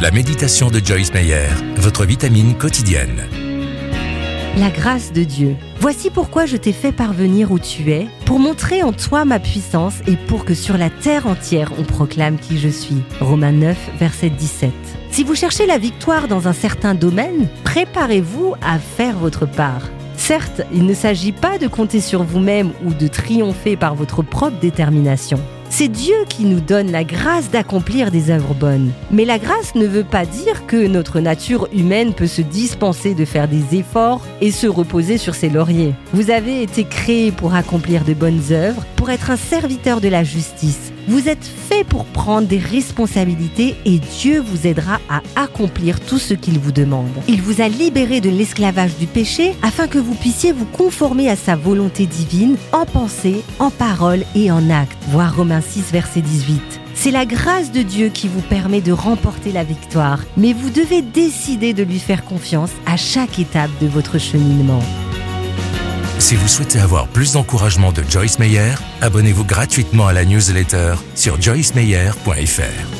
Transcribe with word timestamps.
La 0.00 0.10
méditation 0.10 0.70
de 0.70 0.80
Joyce 0.82 1.12
Meyer, 1.12 1.48
votre 1.76 2.06
vitamine 2.06 2.56
quotidienne. 2.56 3.28
La 4.56 4.70
grâce 4.70 5.12
de 5.12 5.24
Dieu. 5.24 5.56
Voici 5.78 6.08
pourquoi 6.08 6.46
je 6.46 6.56
t'ai 6.56 6.72
fait 6.72 6.90
parvenir 6.90 7.52
où 7.52 7.58
tu 7.58 7.92
es, 7.92 8.08
pour 8.24 8.38
montrer 8.38 8.82
en 8.82 8.94
toi 8.94 9.26
ma 9.26 9.38
puissance 9.38 9.96
et 10.06 10.16
pour 10.16 10.46
que 10.46 10.54
sur 10.54 10.78
la 10.78 10.88
terre 10.88 11.26
entière 11.26 11.72
on 11.78 11.82
proclame 11.82 12.38
qui 12.38 12.58
je 12.58 12.70
suis. 12.70 13.02
Romains 13.20 13.52
9, 13.52 13.76
verset 13.98 14.30
17. 14.30 14.72
Si 15.10 15.22
vous 15.22 15.34
cherchez 15.34 15.66
la 15.66 15.76
victoire 15.76 16.28
dans 16.28 16.48
un 16.48 16.54
certain 16.54 16.94
domaine, 16.94 17.46
préparez-vous 17.64 18.54
à 18.62 18.78
faire 18.78 19.18
votre 19.18 19.44
part. 19.44 19.82
Certes, 20.16 20.62
il 20.72 20.86
ne 20.86 20.94
s'agit 20.94 21.32
pas 21.32 21.58
de 21.58 21.66
compter 21.66 22.00
sur 22.00 22.22
vous-même 22.22 22.72
ou 22.86 22.94
de 22.94 23.06
triompher 23.06 23.76
par 23.76 23.94
votre 23.94 24.22
propre 24.22 24.58
détermination. 24.60 25.38
C'est 25.72 25.86
Dieu 25.86 26.16
qui 26.28 26.44
nous 26.44 26.60
donne 26.60 26.90
la 26.90 27.04
grâce 27.04 27.48
d'accomplir 27.48 28.10
des 28.10 28.30
œuvres 28.30 28.54
bonnes. 28.54 28.90
Mais 29.12 29.24
la 29.24 29.38
grâce 29.38 29.76
ne 29.76 29.86
veut 29.86 30.04
pas 30.04 30.26
dire 30.26 30.66
que 30.66 30.88
notre 30.88 31.20
nature 31.20 31.68
humaine 31.72 32.12
peut 32.12 32.26
se 32.26 32.42
dispenser 32.42 33.14
de 33.14 33.24
faire 33.24 33.46
des 33.46 33.78
efforts 33.78 34.26
et 34.40 34.50
se 34.50 34.66
reposer 34.66 35.16
sur 35.16 35.36
ses 35.36 35.48
lauriers. 35.48 35.94
Vous 36.12 36.30
avez 36.30 36.62
été 36.62 36.84
créé 36.84 37.30
pour 37.30 37.54
accomplir 37.54 38.04
de 38.04 38.14
bonnes 38.14 38.42
œuvres, 38.50 38.84
pour 38.96 39.10
être 39.10 39.30
un 39.30 39.36
serviteur 39.36 40.00
de 40.00 40.08
la 40.08 40.24
justice. 40.24 40.92
Vous 41.08 41.28
êtes 41.28 41.44
fait 41.44 41.84
pour 41.84 42.04
prendre 42.04 42.46
des 42.46 42.58
responsabilités 42.58 43.74
et 43.84 43.98
Dieu 43.98 44.40
vous 44.40 44.66
aidera 44.66 45.00
à 45.08 45.22
accomplir 45.34 45.98
tout 45.98 46.18
ce 46.18 46.34
qu'il 46.34 46.58
vous 46.58 46.72
demande. 46.72 47.08
Il 47.26 47.42
vous 47.42 47.62
a 47.62 47.68
libéré 47.68 48.20
de 48.20 48.30
l'esclavage 48.30 48.96
du 48.96 49.06
péché 49.06 49.54
afin 49.62 49.88
que 49.88 49.98
vous 49.98 50.14
puissiez 50.14 50.52
vous 50.52 50.66
conformer 50.66 51.28
à 51.30 51.36
sa 51.36 51.56
volonté 51.56 52.06
divine 52.06 52.56
en 52.72 52.84
pensée, 52.84 53.42
en 53.58 53.70
parole 53.70 54.24
et 54.34 54.50
en 54.50 54.68
acte. 54.70 54.96
6, 55.60 55.92
verset 55.92 56.20
18. 56.20 56.60
C'est 56.94 57.10
la 57.10 57.24
grâce 57.24 57.72
de 57.72 57.82
Dieu 57.82 58.08
qui 58.08 58.28
vous 58.28 58.42
permet 58.42 58.80
de 58.80 58.92
remporter 58.92 59.52
la 59.52 59.64
victoire, 59.64 60.20
mais 60.36 60.52
vous 60.52 60.70
devez 60.70 61.02
décider 61.02 61.72
de 61.72 61.82
lui 61.82 61.98
faire 61.98 62.24
confiance 62.24 62.70
à 62.86 62.96
chaque 62.96 63.38
étape 63.38 63.70
de 63.80 63.86
votre 63.86 64.18
cheminement. 64.18 64.82
Si 66.18 66.36
vous 66.36 66.48
souhaitez 66.48 66.78
avoir 66.78 67.08
plus 67.08 67.32
d'encouragement 67.32 67.92
de 67.92 68.02
Joyce 68.02 68.38
Meyer, 68.38 68.74
abonnez-vous 69.00 69.44
gratuitement 69.44 70.06
à 70.06 70.12
la 70.12 70.26
newsletter 70.26 70.94
sur 71.14 71.40
joycemeyer.fr. 71.40 72.99